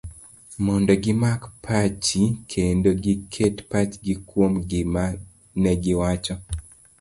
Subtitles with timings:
[0.65, 5.05] mondo gimak pachji, kendo giket pachgi kuom gima
[5.61, 6.35] negiwacho